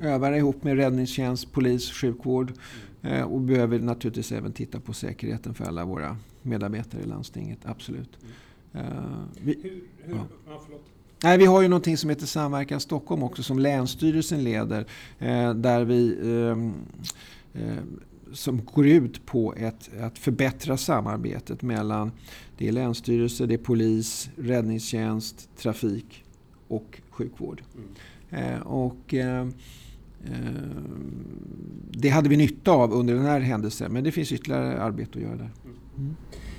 [0.00, 2.52] Öva det ihop med räddningstjänst, polis, sjukvård.
[3.02, 3.28] Mm.
[3.28, 7.58] och behöver naturligtvis även titta på säkerheten för alla våra medarbetare i landstinget.
[7.64, 8.18] Absolut.
[8.74, 8.82] Uh,
[9.42, 10.16] vi, hur, hur,
[10.46, 10.60] ja.
[11.22, 14.86] Nej, vi har ju någonting som heter Samverkan Stockholm också som Länsstyrelsen leder.
[15.18, 16.74] Eh, där vi ehm,
[17.54, 17.76] eh,
[18.32, 22.12] som går ut på ett, att förbättra samarbetet mellan
[22.58, 26.24] det är länsstyrelse, det är polis, räddningstjänst, trafik
[26.68, 27.62] och sjukvård.
[28.32, 28.62] Mm.
[28.62, 29.14] och
[31.90, 35.24] det hade vi nytta av under den här händelsen men det finns ytterligare arbete att
[35.24, 35.50] göra där.
[35.96, 36.16] Mm.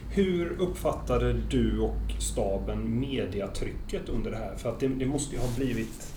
[0.10, 4.56] Hur uppfattade du och staben mediatrycket under det här?
[4.56, 6.14] För att det, det måste ju ha blivit...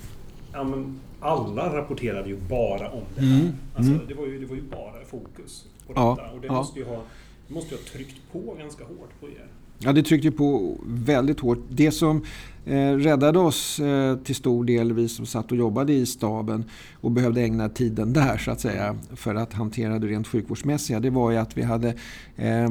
[0.53, 0.85] Ja,
[1.21, 3.41] alla rapporterade ju bara om det här.
[3.41, 3.53] Mm.
[3.75, 4.07] Alltså, mm.
[4.09, 6.01] det, var ju, det var ju bara fokus på detta.
[6.01, 6.31] Ja.
[6.35, 6.53] Och det ja.
[6.53, 7.03] måste ju ha,
[7.49, 9.47] måste ju ha tryckt på ganska hårt på er.
[9.83, 11.59] Ja, det tryckte på väldigt hårt.
[11.69, 12.25] Det som
[12.65, 16.65] eh, räddade oss eh, till stor del, vi som satt och jobbade i staben
[17.01, 21.11] och behövde ägna tiden där så att säga för att hantera det rent sjukvårdsmässiga, det
[21.11, 21.95] var ju att vi hade
[22.37, 22.71] eh,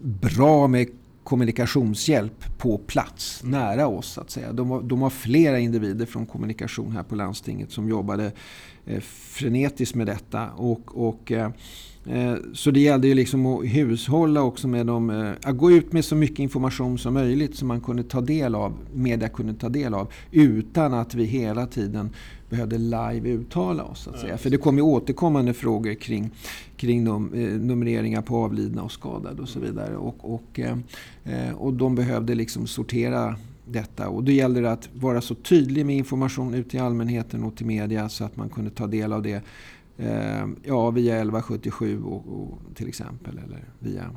[0.00, 0.86] bra med
[1.24, 4.06] kommunikationshjälp på plats, nära oss.
[4.06, 4.52] Så att säga.
[4.52, 8.32] De, var, de var flera individer från kommunikation här på landstinget som jobbade
[8.86, 10.50] eh, frenetiskt med detta.
[10.50, 11.50] Och, och eh
[12.52, 16.04] så det gällde ju liksom att hushålla också med dem, eh, att gå ut med
[16.04, 19.94] så mycket information som möjligt som man kunde ta del av, media kunde ta del
[19.94, 22.10] av, utan att vi hela tiden
[22.48, 24.02] behövde live uttala oss.
[24.02, 24.38] Så att säga.
[24.38, 26.30] För det kom ju återkommande frågor kring,
[26.76, 29.96] kring de, eh, numreringar på avlidna och skadade och så vidare.
[29.96, 30.76] Och, och, eh,
[31.24, 33.36] eh, och de behövde liksom sortera
[33.72, 34.08] detta.
[34.08, 37.66] Och då gäller det att vara så tydlig med information ut till allmänheten och till
[37.66, 39.42] media så att man kunde ta del av det eh,
[40.62, 44.10] ja, via 1177 och, och, till exempel eller via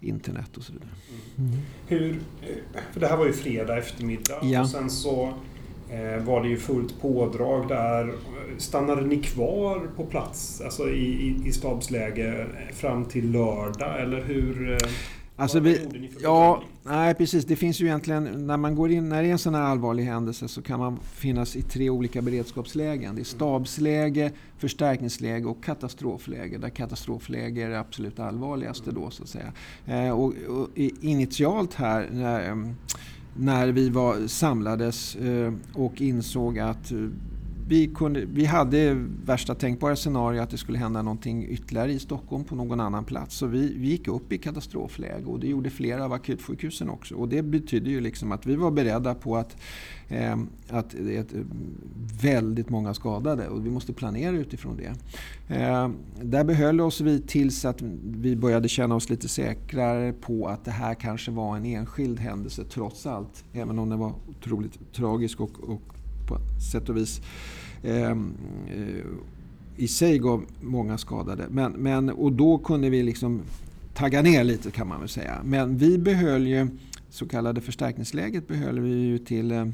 [0.00, 0.90] internet och så vidare.
[1.38, 1.50] Mm.
[1.86, 2.20] Hur,
[2.92, 4.60] för det här var ju fredag eftermiddag ja.
[4.60, 5.32] och sen så
[5.90, 8.14] eh, var det ju fullt pådrag där.
[8.58, 14.72] Stannade ni kvar på plats, alltså i, i, i stabsläge fram till lördag eller hur?
[14.72, 14.78] Eh,
[15.36, 17.44] alltså vi, ja, nej precis.
[17.44, 20.04] Det finns ju egentligen, när man går in, när det är en sån här allvarlig
[20.04, 23.14] händelse så kan man finnas i tre olika beredskapslägen.
[23.14, 26.58] Det är stabsläge, förstärkningsläge och katastrofläge.
[26.58, 29.52] Där katastrofläge är det absolut allvarligaste då så att säga.
[29.86, 30.68] Eh, och, och,
[31.00, 32.56] initialt här, när, eh,
[33.36, 36.98] när vi var, samlades eh, och insåg att eh,
[37.68, 42.44] vi, kunde, vi hade värsta tänkbara scenario att det skulle hända någonting ytterligare i Stockholm
[42.44, 43.36] på någon annan plats.
[43.36, 47.14] Så vi, vi gick upp i katastrofläge och det gjorde flera av akutsjukhusen också.
[47.14, 49.56] Och det betyder ju liksom att vi var beredda på att,
[50.08, 51.26] eh, att det är
[52.22, 54.92] väldigt många skadade och vi måste planera utifrån det.
[55.54, 55.90] Eh,
[56.22, 60.70] där behöll oss vi tills att vi började känna oss lite säkrare på att det
[60.70, 63.44] här kanske var en enskild händelse trots allt.
[63.52, 65.94] Även om den var otroligt tragisk och, och
[66.26, 66.38] på
[66.72, 67.20] sätt och vis
[67.82, 68.32] ehm,
[68.68, 69.04] eh,
[69.76, 71.46] i sig gav många skadade.
[71.50, 73.42] Men, men, och då kunde vi liksom
[73.94, 75.40] tagga ner lite kan man väl säga.
[75.44, 76.68] Men vi behöll ju
[77.10, 79.68] så kallade förstärkningsläget behöll vi ju till eh,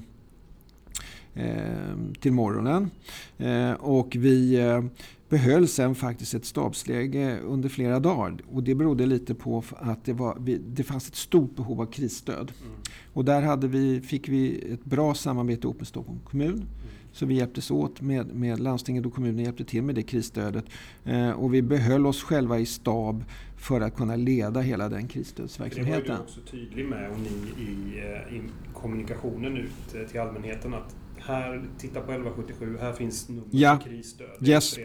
[1.34, 2.90] ehm, till morgonen.
[3.38, 4.84] Eh, och vi eh,
[5.30, 8.36] behöll sen faktiskt ett stabsläge under flera dagar.
[8.52, 12.52] Och det berodde lite på att det, var, det fanns ett stort behov av krisstöd.
[12.62, 12.72] Mm.
[13.12, 16.54] Och där hade vi, fick vi ett bra samarbete ihop med Stockholms kommun.
[16.54, 16.66] Mm.
[17.12, 20.64] Så vi hjälptes åt med, med landstinget och kommunen hjälpte till med det krisstödet.
[21.04, 23.24] Eh, och vi behöll oss själva i stab
[23.56, 26.02] för att kunna leda hela den krisstödsverksamheten.
[26.02, 28.42] Det var du också tydlig med och ni i, eh, i
[28.74, 30.96] kommunikationen ut eh, till allmänheten att
[31.30, 33.78] här, titta på 1177, här finns nummer ja.
[33.84, 34.48] krisstöd.
[34.48, 34.78] Yes.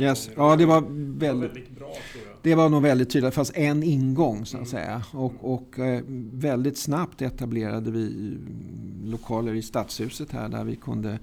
[0.00, 0.30] yes.
[0.36, 2.36] Ja, det var väldigt, det var väldigt bra tror jag.
[2.42, 3.30] Det var nog väldigt tydligt.
[3.30, 4.70] Det fanns en ingång så att mm.
[4.70, 5.02] säga.
[5.12, 8.36] Och, och eh, väldigt snabbt etablerade vi
[9.04, 11.18] lokaler i Stadshuset här där vi kunde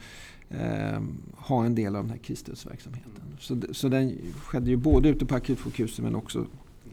[0.49, 1.01] eh,
[1.35, 3.11] ha en del av den här krisstödsverksamheten.
[3.25, 3.37] Mm.
[3.39, 6.45] Så, så den skedde ju både ute på akutsjukhuset men också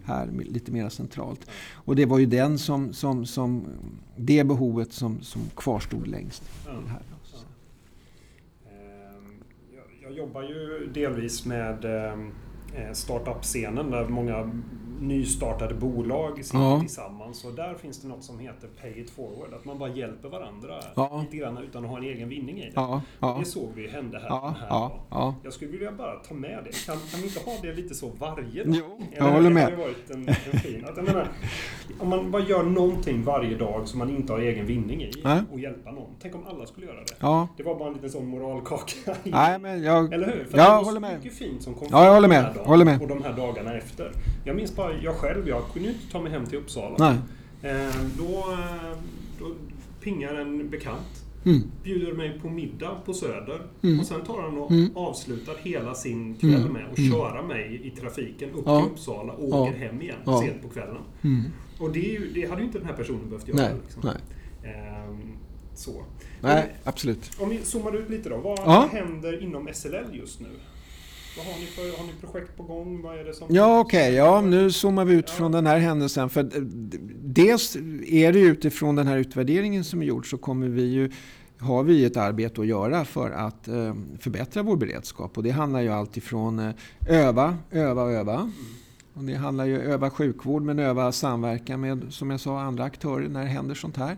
[0.05, 1.47] här lite mer centralt.
[1.73, 3.65] Och det var ju den som, som, som
[4.17, 6.43] det behovet som, som kvarstod längst.
[6.71, 6.87] Mm.
[6.87, 7.03] Här
[10.03, 12.13] jag jobbar ju delvis med eh,
[12.75, 14.51] eh, startup-scenen där många
[15.03, 16.81] nystartade bolag sitter ja.
[16.81, 17.45] tillsammans.
[17.45, 19.55] Och där finns det något som heter Pay it forward.
[19.55, 21.21] Att man bara hjälper varandra ja.
[21.25, 22.73] lite grann utan att ha en egen vinning i det.
[22.75, 23.03] Ja.
[23.21, 23.37] Ja.
[23.41, 24.29] Det såg vi hände här.
[24.29, 24.55] Ja.
[24.61, 25.35] här ja.
[25.45, 26.87] Jag skulle vilja bara ta med det.
[26.87, 28.75] Kan, kan vi inte ha det lite så varje dag?
[28.79, 29.73] Jo, jag håller med.
[29.73, 31.29] Det varit en, en fin, att, menar,
[31.99, 35.13] om man bara gör någonting varje dag som man inte har egen vinning i
[35.53, 36.11] och hjälpa någon.
[36.23, 37.15] Tänk om alla skulle göra det.
[37.21, 37.49] Ja.
[37.57, 39.17] Det var bara en liten sån moralkaka.
[39.23, 40.45] Nej, men jag, Eller hur?
[40.45, 41.17] För jag det håller med.
[41.17, 42.45] mycket fint som kom ja, jag håller med.
[42.45, 43.03] Dagen, håller med.
[43.03, 44.13] Och de här dagarna efter.
[44.45, 46.97] Jag minns bara jag själv, jag kunde ju inte ta mig hem till Uppsala.
[46.99, 47.17] Nej.
[47.73, 48.59] Eh, då,
[49.39, 49.55] då
[50.01, 51.23] pingar en bekant.
[51.45, 51.63] Mm.
[51.83, 53.61] Bjuder mig på middag på Söder.
[53.83, 54.01] Mm.
[54.01, 54.97] Och sen tar han och mm.
[54.97, 56.73] avslutar hela sin kväll mm.
[56.73, 57.11] med att mm.
[57.11, 58.81] köra mig i trafiken upp ja.
[58.81, 59.79] till Uppsala och åker ja.
[59.79, 60.41] hem igen ja.
[60.41, 61.03] sent på kvällen.
[61.23, 61.43] Mm.
[61.79, 63.59] Och det, ju, det, hade ju inte den här personen behövt göra.
[63.59, 63.75] Nej.
[63.83, 64.03] Liksom.
[64.05, 64.73] Nej.
[64.73, 65.17] Eh,
[65.75, 66.05] så.
[66.41, 67.31] Nej, om, absolut.
[67.41, 68.37] Om vi zoomar ut lite då.
[68.37, 70.49] Vad händer inom SLL just nu?
[71.37, 73.03] Vad har ni för har ni projekt på gång?
[73.03, 73.47] Vad är det som...
[73.51, 74.07] Ja, okej.
[74.07, 75.35] Okay, ja, nu zoomar vi ut ja.
[75.35, 76.31] från den här händelsen.
[76.31, 76.49] För
[77.23, 81.11] dels är det utifrån den här utvärderingen som är gjord så kommer vi ju
[81.59, 85.37] har vi ett arbete att göra för att eh, förbättra vår beredskap.
[85.39, 86.75] Och det handlar ju alltifrån eh,
[87.07, 88.51] öva, öva, öva.
[89.15, 93.29] Och det handlar ju öva sjukvård men öva samverkan med, som jag sa, andra aktörer
[93.29, 94.17] när det händer sånt här.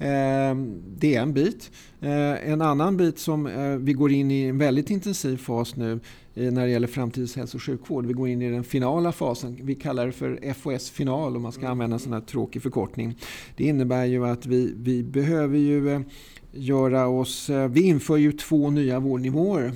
[0.00, 1.70] Det är en bit.
[2.00, 3.44] En annan bit som
[3.84, 6.00] vi går in i en väldigt intensiv fas nu
[6.34, 8.06] när det gäller framtidens hälso och sjukvård.
[8.06, 9.58] Vi går in i den finala fasen.
[9.62, 13.18] Vi kallar det för FOS final om man ska använda en sån här tråkig förkortning.
[13.56, 16.04] Det innebär ju att vi, vi behöver ju
[16.52, 17.50] göra oss...
[17.70, 19.72] Vi inför ju två nya vårdnivåer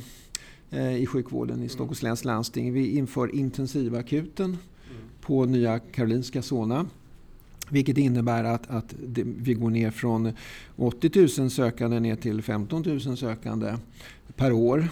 [0.98, 2.72] i sjukvården i Stockholms läns landsting.
[2.72, 4.56] Vi inför intensivakuten
[5.20, 6.86] på Nya Karolinska Solna.
[7.70, 10.32] Vilket innebär att, att det, vi går ner från
[10.76, 13.74] 80 000 sökande ner till 15 000 sökande
[14.36, 14.88] per år.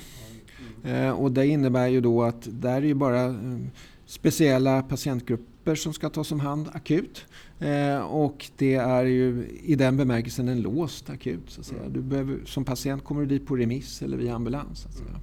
[0.85, 3.59] Eh, och det innebär ju då att där är ju bara eh,
[4.07, 7.25] speciella patientgrupper som ska tas om hand akut.
[7.59, 11.43] Eh, och det är ju i den bemärkelsen en låst akut.
[11.47, 11.89] Så att säga.
[11.89, 14.81] Du behöver, som patient kommer du dit på remiss eller via ambulans.
[14.81, 15.21] Så att säga.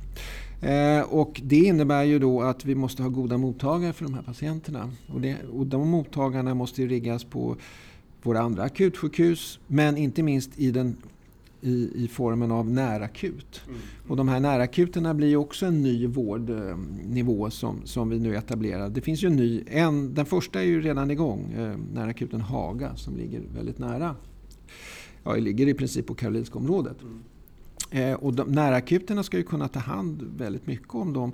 [0.61, 4.21] Eh, och det innebär ju då att vi måste ha goda mottagare för de här
[4.21, 4.91] patienterna.
[5.13, 7.55] Och, det, och de mottagarna måste riggas på
[8.23, 10.95] våra andra akutsjukhus men inte minst i, den,
[11.61, 13.61] i, i formen av närakut.
[13.67, 13.79] Mm.
[14.07, 18.89] Och de här närakuterna blir ju också en ny vårdnivå som, som vi nu etablerar.
[18.89, 22.95] Det finns ju en ny, en, den första är ju redan igång, eh, närakuten Haga
[22.95, 24.15] som ligger väldigt nära.
[25.23, 27.01] Ja, det ligger i princip på Karolinska området.
[27.01, 27.23] Mm.
[27.91, 31.33] Eh, och de, närakuterna ska ju kunna ta hand väldigt mycket om dem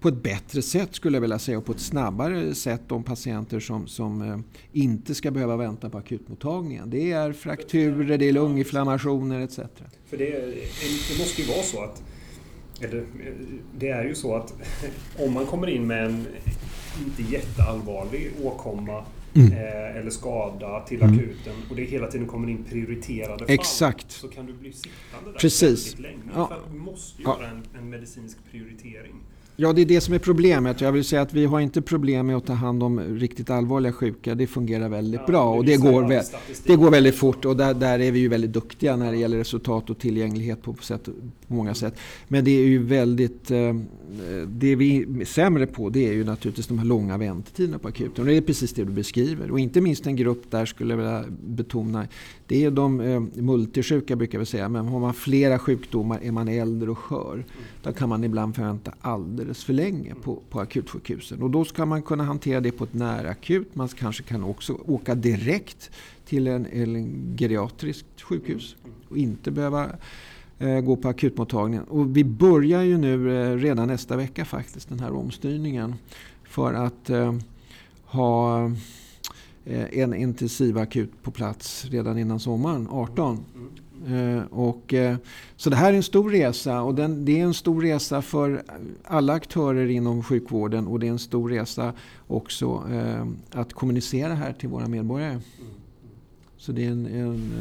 [0.00, 3.60] på ett bättre sätt skulle jag vilja säga och på ett snabbare sätt De patienter
[3.60, 4.38] som, som eh,
[4.72, 6.90] inte ska behöva vänta på akutmottagningen.
[6.90, 9.58] Det är frakturer, det är lunginflammationer etc.
[10.06, 10.30] För det,
[11.10, 12.02] det måste ju vara så att
[12.80, 13.06] eller,
[13.78, 14.54] det är ju så att
[15.18, 16.26] om man kommer in med en
[17.06, 19.04] inte jätteallvarlig åkomma
[19.36, 19.52] mm.
[19.52, 21.14] eh, eller skada till mm.
[21.14, 23.54] akuten och det hela tiden kommer in prioriterade fall.
[23.54, 24.10] Exakt.
[24.10, 25.86] Så kan du bli sittande där Precis.
[25.86, 26.22] väldigt länge.
[26.34, 26.48] Ja.
[26.48, 27.48] För att du måste göra ja.
[27.48, 29.14] en, en medicinsk prioritering.
[29.58, 30.80] Ja, det är det som är problemet.
[30.80, 33.92] Jag vill säga att vi har inte problem med att ta hand om riktigt allvarliga
[33.92, 34.34] sjuka.
[34.34, 36.22] Det fungerar väldigt ja, bra och det går, vä
[36.66, 37.44] det går väldigt fort.
[37.44, 40.74] Och där, där, är vi ju väldigt duktiga när det gäller resultat och tillgänglighet på,
[40.80, 41.04] sätt,
[41.48, 41.94] på många sätt.
[42.28, 43.50] Men det är ju väldigt...
[43.50, 43.74] Eh,
[44.48, 48.24] det vi är sämre på det är ju naturligtvis de här långa väntetiderna på akuten.
[48.24, 49.50] Och det är precis det du beskriver.
[49.50, 52.06] Och inte minst en grupp där skulle jag vilja betona.
[52.48, 54.68] Det är de eh, multisjuka brukar vi säga.
[54.68, 57.44] Men har man flera sjukdomar, är man äldre och skör.
[57.82, 61.42] Då kan man ibland förvänta alldeles för länge på, på akutsjukhusen.
[61.42, 63.74] Och då ska man kunna hantera det på ett närakut.
[63.74, 65.90] Man kanske kan också åka direkt
[66.26, 68.76] till en, en geriatriskt sjukhus
[69.08, 69.90] och inte behöva
[70.58, 71.84] eh, gå på akutmottagningen.
[71.84, 75.94] Och vi börjar ju nu eh, redan nästa vecka faktiskt den här omstyrningen
[76.44, 77.34] för att eh,
[78.04, 78.70] ha
[79.92, 83.44] en intensivakut på plats redan innan sommaren, 18.
[84.08, 85.16] Eh, och, eh,
[85.56, 88.62] så det här är en stor resa och den, det är en stor resa för
[89.04, 91.92] alla aktörer inom sjukvården och det är en stor resa
[92.26, 95.40] också eh, att kommunicera här till våra medborgare.
[96.56, 97.52] Så det är en, en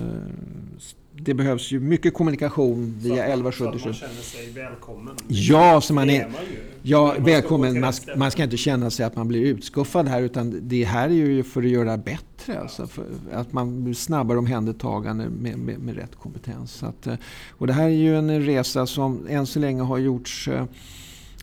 [1.17, 3.79] det behövs ju mycket kommunikation via 1177.
[3.79, 5.15] Så att man känner sig välkommen.
[5.27, 6.41] Ja, så man är, är man
[6.81, 7.79] ja, välkommen.
[7.79, 11.13] Man, man, ska inte känna sig att man blir utskuffad här utan det här är
[11.13, 12.53] ju för att göra bättre.
[12.53, 12.59] Ja.
[12.59, 12.87] Alltså
[13.33, 16.83] att man blir snabbare omhändertagande med, med, med rätt kompetens.
[16.83, 17.15] Att, eh,
[17.49, 20.65] och det här är ju en resa som än så länge har gjorts eh,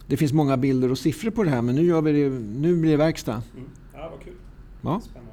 [0.06, 2.76] det finns många bilder och siffror på det här men nu, gör vi det, nu
[2.76, 3.42] blir det verkstad.
[3.54, 3.68] Mm.
[3.94, 4.32] Ja, vad kul.
[4.82, 5.00] Ja.
[5.00, 5.32] Spännande.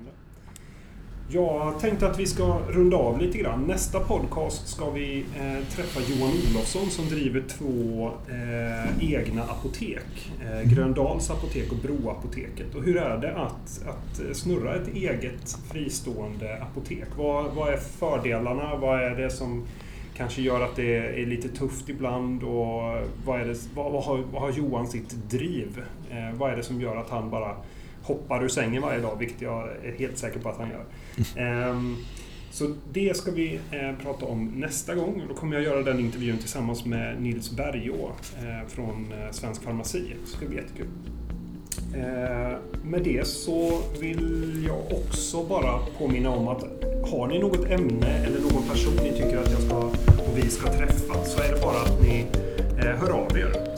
[1.32, 3.64] Jag tänkte att vi ska runda av lite grann.
[3.64, 10.32] Nästa podcast ska vi eh, träffa Johan Olofsson som driver två eh, egna apotek.
[10.42, 12.76] Eh, Gröndals apotek och Broapoteket.
[12.76, 17.08] Och hur är det att, att snurra ett eget fristående apotek?
[17.18, 18.76] Vad, vad är fördelarna?
[18.76, 19.66] Vad är det som
[20.16, 22.44] kanske gör att det är lite tufft ibland?
[22.44, 22.82] Och
[23.26, 25.84] vad, är det, vad, vad, har, vad har Johan sitt driv?
[26.12, 27.56] Eh, vad är det som gör att han bara
[28.10, 31.70] hoppar ur sängen varje dag, vilket jag är helt säker på att han gör.
[31.70, 31.98] Um,
[32.52, 35.24] så det ska vi eh, prata om nästa gång.
[35.30, 40.14] Då kommer jag göra den intervjun tillsammans med Nils Bergå eh, från eh, Svensk Farmaci.
[40.26, 40.88] Det ska bli jättekul.
[41.96, 46.64] Eh, med det så vill jag också bara påminna om att
[47.12, 50.74] har ni något ämne eller någon person ni tycker att jag ska och vi ska
[50.74, 52.26] träffa så är det bara att ni
[52.78, 53.69] hör av er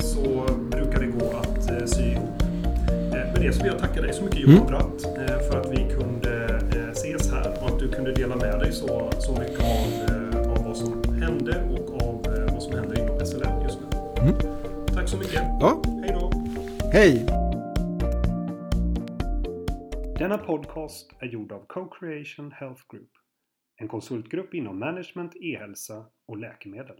[3.41, 4.67] med det så vill jag tacka dig så mycket Johan mm.
[4.67, 8.59] Bratt eh, för att vi kunde eh, ses här och att du kunde dela med
[8.59, 12.99] dig så, så mycket av, eh, av vad som hände och av vad som händer
[12.99, 13.87] inom SLM just nu.
[14.21, 14.35] Mm.
[14.87, 15.41] Tack så mycket.
[15.59, 15.81] Ja.
[16.01, 16.31] Hej då.
[16.93, 17.25] Hej.
[20.19, 23.09] Denna podcast är gjord av Co-Creation Health Group.
[23.77, 26.95] En konsultgrupp inom management, e-hälsa och läkemedel.